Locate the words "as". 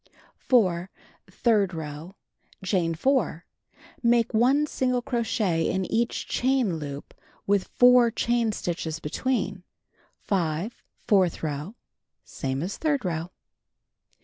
12.63-12.77